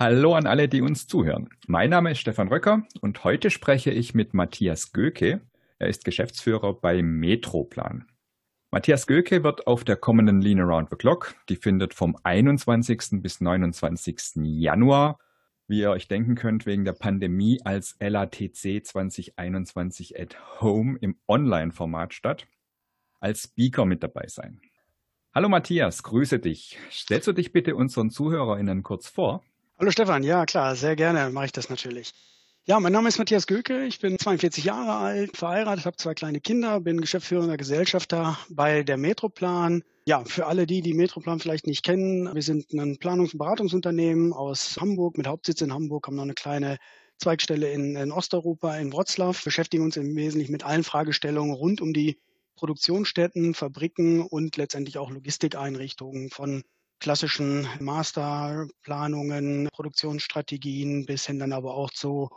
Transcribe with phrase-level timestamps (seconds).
[0.00, 1.48] Hallo an alle, die uns zuhören.
[1.66, 5.40] Mein Name ist Stefan Röcker und heute spreche ich mit Matthias Göke.
[5.80, 8.06] Er ist Geschäftsführer bei Metroplan.
[8.70, 13.20] Matthias Göke wird auf der kommenden Lean Around the Clock, die findet vom 21.
[13.22, 14.36] bis 29.
[14.36, 15.18] Januar,
[15.66, 22.14] wie ihr euch denken könnt, wegen der Pandemie als LATC 2021 at Home im Online-Format
[22.14, 22.46] statt,
[23.18, 24.60] als Speaker mit dabei sein.
[25.34, 26.78] Hallo Matthias, grüße dich.
[26.88, 29.42] Stellst du dich bitte unseren ZuhörerInnen kurz vor?
[29.80, 32.12] Hallo Stefan, ja klar, sehr gerne mache ich das natürlich.
[32.64, 36.40] Ja, mein Name ist Matthias Göke, ich bin 42 Jahre alt, verheiratet, habe zwei kleine
[36.40, 39.84] Kinder, bin geschäftsführender Gesellschafter bei der Metroplan.
[40.04, 44.32] Ja, für alle die, die Metroplan vielleicht nicht kennen, wir sind ein Planungs- und Beratungsunternehmen
[44.32, 46.78] aus Hamburg mit Hauptsitz in Hamburg, haben noch eine kleine
[47.18, 51.92] Zweigstelle in, in Osteuropa, in Wroclaw, beschäftigen uns im Wesentlichen mit allen Fragestellungen rund um
[51.92, 52.18] die
[52.56, 56.64] Produktionsstätten, Fabriken und letztendlich auch Logistikeinrichtungen von
[57.00, 62.28] klassischen Masterplanungen, Produktionsstrategien bis hin dann aber auch zu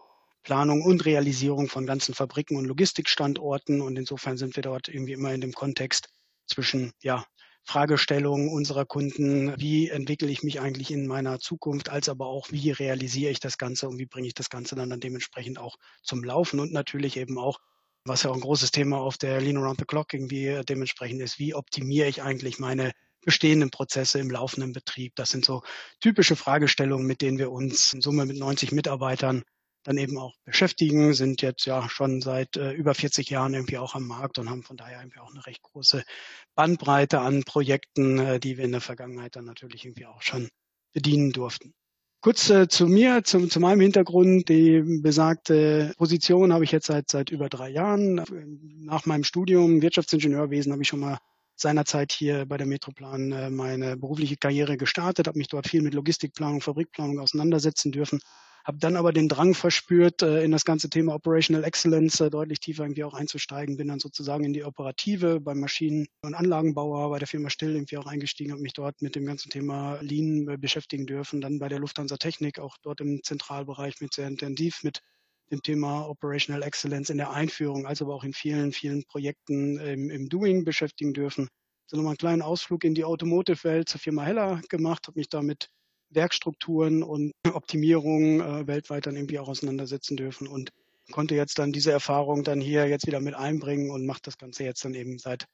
[0.43, 3.81] Planung und Realisierung von ganzen Fabriken und Logistikstandorten.
[3.81, 6.09] Und insofern sind wir dort irgendwie immer in dem Kontext
[6.47, 7.25] zwischen, ja,
[7.63, 12.71] Fragestellungen unserer Kunden, wie entwickle ich mich eigentlich in meiner Zukunft, als aber auch, wie
[12.71, 16.23] realisiere ich das Ganze und wie bringe ich das Ganze dann, dann dementsprechend auch zum
[16.23, 17.59] Laufen und natürlich eben auch,
[18.03, 21.37] was ja auch ein großes Thema auf der Lean Around the Clock irgendwie dementsprechend ist,
[21.37, 25.15] wie optimiere ich eigentlich meine bestehenden Prozesse im laufenden Betrieb.
[25.15, 25.63] Das sind so
[25.99, 29.43] typische Fragestellungen, mit denen wir uns in Summe mit 90 Mitarbeitern
[29.83, 33.95] dann eben auch beschäftigen, sind jetzt ja schon seit äh, über 40 Jahren irgendwie auch
[33.95, 36.03] am Markt und haben von daher irgendwie auch eine recht große
[36.55, 40.49] Bandbreite an Projekten, äh, die wir in der Vergangenheit dann natürlich irgendwie auch schon
[40.93, 41.73] bedienen durften.
[42.21, 44.47] Kurz äh, zu mir, zu, zu meinem Hintergrund.
[44.49, 48.23] Die besagte Position habe ich jetzt seit, seit über drei Jahren.
[48.83, 51.17] Nach meinem Studium Wirtschaftsingenieurwesen habe ich schon mal
[51.61, 55.93] seinerzeit hier bei der Metroplan äh, meine berufliche Karriere gestartet, habe mich dort viel mit
[55.93, 58.19] Logistikplanung, Fabrikplanung auseinandersetzen dürfen
[58.63, 62.59] habe dann aber den Drang verspürt, äh, in das ganze Thema Operational Excellence äh, deutlich
[62.59, 63.77] tiefer irgendwie auch einzusteigen.
[63.77, 67.97] Bin dann sozusagen in die Operative beim Maschinen- und Anlagenbauer bei der Firma Still irgendwie
[67.97, 71.41] auch eingestiegen, habe mich dort mit dem ganzen Thema Lean beschäftigen dürfen.
[71.41, 75.01] Dann bei der Lufthansa Technik, auch dort im Zentralbereich mit sehr intensiv mit
[75.51, 80.09] dem Thema Operational Excellence in der Einführung, als aber auch in vielen, vielen Projekten im,
[80.09, 81.47] im Doing beschäftigen dürfen.
[81.87, 85.69] So nochmal einen kleinen Ausflug in die Automotive-Welt zur Firma Heller gemacht, habe mich damit
[86.09, 90.71] Werkstrukturen und Optimierungen äh, weltweit dann irgendwie auch auseinandersetzen dürfen und
[91.11, 94.63] konnte jetzt dann diese Erfahrung dann hier jetzt wieder mit einbringen und macht das Ganze
[94.63, 95.45] jetzt dann eben seit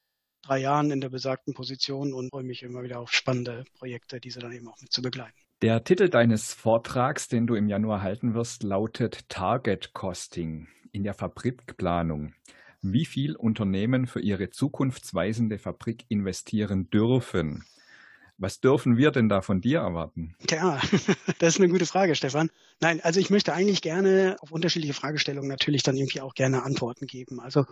[0.42, 4.40] drei Jahren in der besagten Position und freue mich immer wieder auf spannende Projekte, diese
[4.40, 5.47] dann eben auch mit zu begleiten.
[5.60, 11.14] Der Titel deines Vortrags, den du im Januar halten wirst, lautet Target Costing in der
[11.14, 12.32] Fabrikplanung.
[12.80, 17.64] Wie viel Unternehmen für ihre zukunftsweisende Fabrik investieren dürfen.
[18.36, 20.36] Was dürfen wir denn da von dir erwarten?
[20.46, 20.80] Tja,
[21.40, 22.50] das ist eine gute Frage, Stefan.
[22.78, 27.08] Nein, also ich möchte eigentlich gerne auf unterschiedliche Fragestellungen natürlich dann irgendwie auch gerne Antworten
[27.08, 27.40] geben.
[27.40, 27.66] Also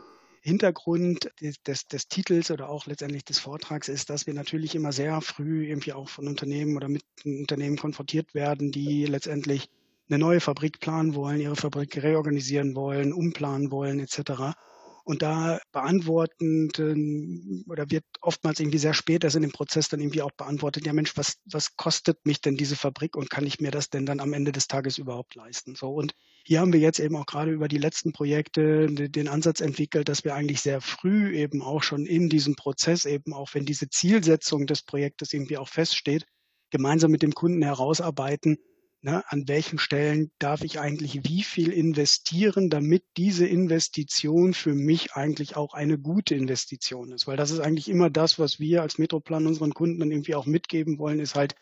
[0.47, 4.93] Hintergrund des, des, des, Titels oder auch letztendlich des Vortrags ist, dass wir natürlich immer
[4.93, 9.69] sehr früh irgendwie auch von Unternehmen oder mit Unternehmen konfrontiert werden, die letztendlich
[10.09, 14.55] eine neue Fabrik planen wollen, ihre Fabrik reorganisieren wollen, umplanen wollen etc.
[15.03, 20.23] Und da beantwortend oder wird oftmals irgendwie sehr spät erst in dem Prozess dann irgendwie
[20.23, 23.73] auch beantwortet, ja Mensch, was, was kostet mich denn diese Fabrik und kann ich mir
[23.73, 25.75] das denn dann am Ende des Tages überhaupt leisten?
[25.75, 26.15] So und
[26.47, 30.23] hier haben wir jetzt eben auch gerade über die letzten Projekte den Ansatz entwickelt, dass
[30.23, 34.69] wir eigentlich sehr früh eben auch schon in diesem Prozess eben auch, wenn diese Zielsetzung
[34.69, 36.25] des Projektes irgendwie auch feststeht,
[36.71, 38.59] gemeinsam mit dem Kunden herausarbeiten,
[39.03, 45.13] Ne, an welchen Stellen darf ich eigentlich wie viel investieren, damit diese Investition für mich
[45.13, 47.27] eigentlich auch eine gute Investition ist?
[47.27, 50.47] Weil das ist eigentlich immer das, was wir als Metroplan unseren Kunden dann irgendwie auch
[50.47, 51.55] mitgeben wollen, ist halt,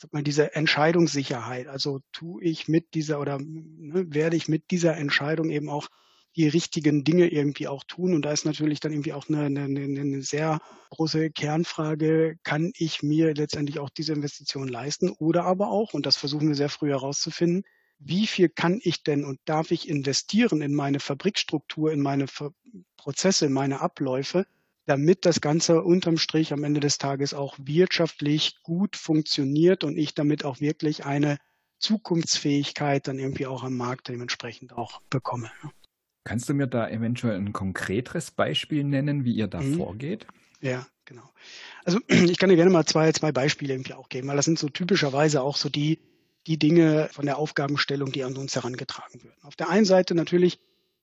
[0.00, 1.68] sag mal, diese Entscheidungssicherheit.
[1.68, 5.88] Also tue ich mit dieser oder ne, werde ich mit dieser Entscheidung eben auch
[6.36, 8.14] die richtigen Dinge irgendwie auch tun.
[8.14, 10.60] Und da ist natürlich dann irgendwie auch eine, eine, eine sehr
[10.90, 16.16] große Kernfrage, kann ich mir letztendlich auch diese Investition leisten oder aber auch, und das
[16.16, 17.64] versuchen wir sehr früh herauszufinden,
[17.98, 22.24] wie viel kann ich denn und darf ich investieren in meine Fabrikstruktur, in meine
[22.96, 24.46] Prozesse, in meine Abläufe,
[24.86, 30.14] damit das Ganze unterm Strich am Ende des Tages auch wirtschaftlich gut funktioniert und ich
[30.14, 31.38] damit auch wirklich eine
[31.78, 35.50] Zukunftsfähigkeit dann irgendwie auch am Markt dementsprechend auch bekomme.
[36.24, 39.76] Kannst du mir da eventuell ein konkreteres Beispiel nennen, wie ihr da mhm.
[39.76, 40.26] vorgeht?
[40.60, 41.30] Ja, genau.
[41.84, 44.58] Also ich kann dir gerne mal zwei, zwei Beispiele irgendwie auch geben, weil das sind
[44.58, 45.98] so typischerweise auch so die,
[46.46, 49.42] die Dinge von der Aufgabenstellung, die an uns herangetragen werden.
[49.42, 50.60] Auf der einen Seite natürlich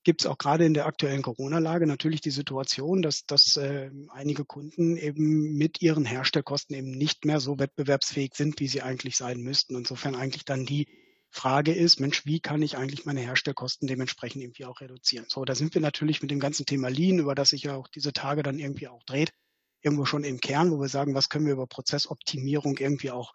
[0.08, 4.46] gibt es auch gerade in der aktuellen Corona-Lage natürlich die Situation, dass, dass äh, einige
[4.46, 9.42] Kunden eben mit ihren Herstellkosten eben nicht mehr so wettbewerbsfähig sind, wie sie eigentlich sein
[9.42, 9.76] müssten.
[9.76, 10.88] Insofern eigentlich dann die
[11.30, 15.26] Frage ist, Mensch, wie kann ich eigentlich meine Herstellkosten dementsprechend irgendwie auch reduzieren?
[15.28, 17.90] So, da sind wir natürlich mit dem ganzen Thema Lean, über das sich ja auch
[17.90, 19.34] diese Tage dann irgendwie auch dreht,
[19.82, 23.34] irgendwo schon im Kern, wo wir sagen, was können wir über Prozessoptimierung irgendwie auch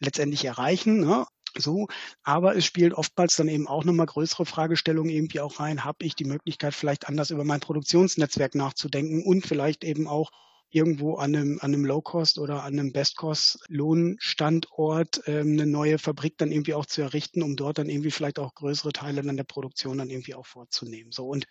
[0.00, 1.00] letztendlich erreichen.
[1.00, 1.24] Ne?
[1.58, 1.88] So,
[2.22, 5.84] aber es spielt oftmals dann eben auch nochmal größere Fragestellungen irgendwie auch rein.
[5.84, 10.30] Habe ich die Möglichkeit, vielleicht anders über mein Produktionsnetzwerk nachzudenken und vielleicht eben auch
[10.70, 16.52] irgendwo an einem, an einem Low-Cost oder an einem Best-Cost-Lohnstandort ähm, eine neue Fabrik dann
[16.52, 19.98] irgendwie auch zu errichten, um dort dann irgendwie vielleicht auch größere Teile dann der Produktion
[19.98, 21.12] dann irgendwie auch vorzunehmen.
[21.12, 21.46] So und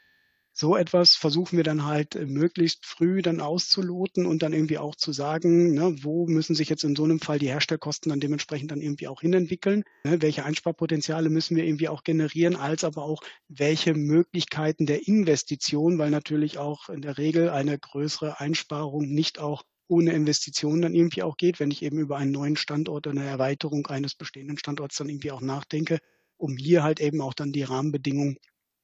[0.54, 4.96] so etwas versuchen wir dann halt äh, möglichst früh dann auszuloten und dann irgendwie auch
[4.96, 8.72] zu sagen, ne, wo müssen sich jetzt in so einem Fall die Herstellkosten dann dementsprechend
[8.72, 13.22] dann irgendwie auch hinentwickeln, ne, welche Einsparpotenziale müssen wir irgendwie auch generieren, als aber auch
[13.48, 19.64] welche Möglichkeiten der Investition, weil natürlich auch in der Regel eine größere Einsparung nicht auch
[19.88, 23.28] ohne Investitionen dann irgendwie auch geht, wenn ich eben über einen neuen Standort oder eine
[23.28, 26.00] Erweiterung eines bestehenden Standorts dann irgendwie auch nachdenke,
[26.38, 28.38] um hier halt eben auch dann die Rahmenbedingungen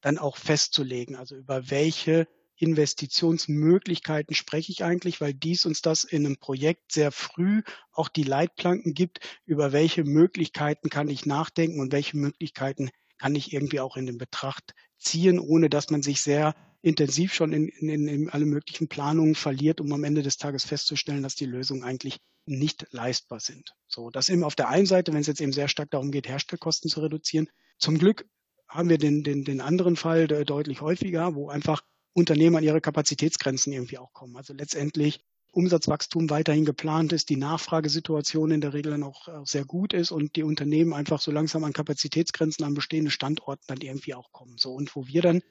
[0.06, 1.16] dann auch festzulegen.
[1.16, 7.12] Also über welche Investitionsmöglichkeiten spreche ich eigentlich, weil dies uns das in einem Projekt sehr
[7.12, 13.34] früh auch die Leitplanken gibt, über welche Möglichkeiten kann ich nachdenken und welche Möglichkeiten kann
[13.34, 16.54] ich irgendwie auch in den Betracht ziehen, ohne dass man sich sehr
[16.84, 21.24] intensiv schon in, in, in alle möglichen Planungen verliert, um am Ende des Tages festzustellen,
[21.24, 23.74] dass die Lösungen eigentlich nicht leistbar sind.
[23.88, 26.30] So, das eben auf der einen Seite, wenn es jetzt eben sehr stark darum geht,
[26.30, 27.48] Herstellkosten zu reduzieren.
[27.80, 28.28] Zum Glück
[28.68, 31.84] haben wir den, den, den anderen Fall deutlich häufiger, wo einfach
[32.14, 34.36] Unternehmen an ihre Kapazitätsgrenzen irgendwie auch kommen.
[34.38, 35.20] Also letztendlich
[35.52, 40.36] Umsatzwachstum weiterhin geplant ist, die Nachfragesituation in der Regel dann auch sehr gut ist und
[40.36, 44.58] die Unternehmen einfach so langsam an Kapazitätsgrenzen an bestehenden Standorten dann irgendwie auch kommen.
[44.58, 45.42] So und wo wir dann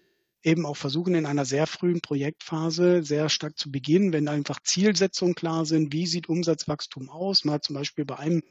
[0.42, 5.34] eben auch versuchen, in einer sehr frühen Projektphase sehr stark zu beginnen, wenn einfach Zielsetzungen
[5.34, 7.46] klar sind, wie sieht Umsatzwachstum aus.
[7.46, 8.42] Mal zum Beispiel bei einem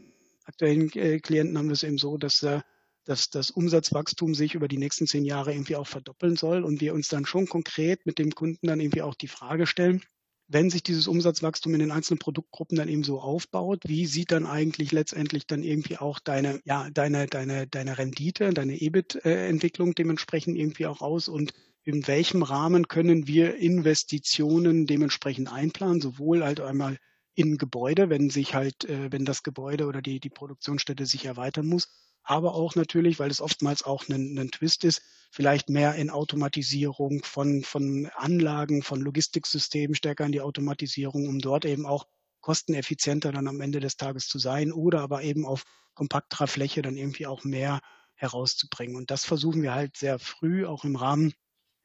[0.46, 2.62] aktuellen äh, Klienten haben wir es eben so, dass äh,
[3.06, 6.94] dass das Umsatzwachstum sich über die nächsten zehn Jahre irgendwie auch verdoppeln soll und wir
[6.94, 10.02] uns dann schon konkret mit dem Kunden dann irgendwie auch die Frage stellen,
[10.48, 14.46] wenn sich dieses Umsatzwachstum in den einzelnen Produktgruppen dann eben so aufbaut, wie sieht dann
[14.46, 20.86] eigentlich letztendlich dann irgendwie auch deine, ja, deine, deine, deine Rendite, deine EBIT-Entwicklung dementsprechend irgendwie
[20.86, 21.54] auch aus und
[21.84, 26.98] in welchem Rahmen können wir Investitionen dementsprechend einplanen, sowohl halt einmal
[27.36, 31.66] in Gebäude, wenn sich halt, äh, wenn das Gebäude oder die, die Produktionsstätte sich erweitern
[31.66, 31.90] muss,
[32.24, 35.02] aber auch natürlich, weil es oftmals auch ein, ein Twist ist,
[35.32, 41.66] vielleicht mehr in Automatisierung von, von Anlagen, von Logistiksystemen, stärker in die Automatisierung, um dort
[41.66, 42.08] eben auch
[42.40, 45.64] kosteneffizienter dann am Ende des Tages zu sein oder aber eben auf
[45.96, 47.82] kompakterer Fläche dann irgendwie auch mehr
[48.16, 48.96] herauszubringen.
[48.96, 51.34] Und das versuchen wir halt sehr früh auch im Rahmen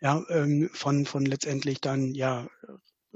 [0.00, 2.48] ja, ähm, von, von letztendlich dann ja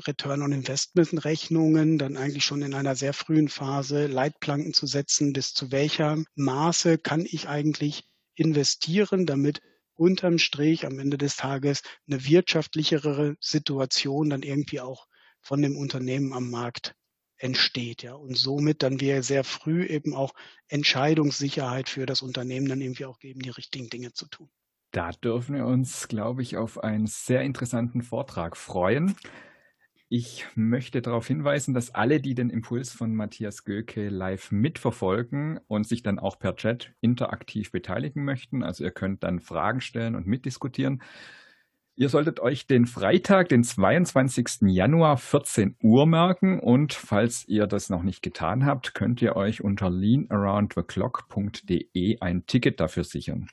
[0.07, 5.33] Return on Investment Rechnungen dann eigentlich schon in einer sehr frühen Phase Leitplanken zu setzen,
[5.33, 8.05] bis zu welcher Maße kann ich eigentlich
[8.35, 9.61] investieren, damit
[9.95, 15.07] unterm Strich am Ende des Tages eine wirtschaftlichere Situation dann irgendwie auch
[15.41, 16.95] von dem Unternehmen am Markt
[17.37, 18.15] entsteht, ja.
[18.15, 20.33] Und somit dann wir sehr früh eben auch
[20.69, 24.49] Entscheidungssicherheit für das Unternehmen dann irgendwie auch geben, die richtigen Dinge zu tun.
[24.93, 29.17] Da dürfen wir uns, glaube ich, auf einen sehr interessanten Vortrag freuen.
[30.15, 35.89] Ich möchte darauf hinweisen, dass alle, die den Impuls von Matthias Göke live mitverfolgen und
[35.89, 40.27] sich dann auch per Chat interaktiv beteiligen möchten, also ihr könnt dann Fragen stellen und
[40.27, 41.01] mitdiskutieren.
[41.97, 44.67] Ihr solltet euch den Freitag, den 22.
[44.67, 49.65] Januar 14 Uhr merken und falls ihr das noch nicht getan habt, könnt ihr euch
[49.65, 53.49] unter leanaroundtheclock.de ein Ticket dafür sichern.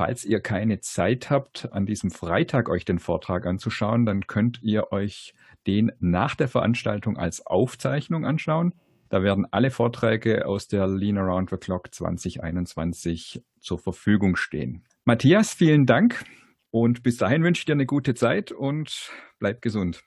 [0.00, 4.92] Falls ihr keine Zeit habt, an diesem Freitag euch den Vortrag anzuschauen, dann könnt ihr
[4.92, 5.34] euch
[5.66, 8.72] den nach der Veranstaltung als Aufzeichnung anschauen.
[9.10, 14.86] Da werden alle Vorträge aus der Lean Around the Clock 2021 zur Verfügung stehen.
[15.04, 16.24] Matthias, vielen Dank
[16.70, 20.02] und bis dahin wünsche ich dir eine gute Zeit und bleib gesund.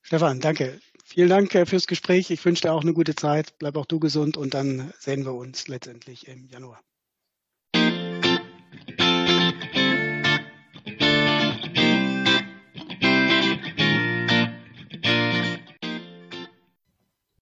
[0.00, 0.80] Stefan, danke.
[1.04, 2.32] Vielen Dank äh, fürs Gespräch.
[2.32, 3.56] Ich wünsche dir auch eine gute Zeit.
[3.60, 6.80] Bleib auch du gesund und dann sehen wir uns letztendlich im Januar.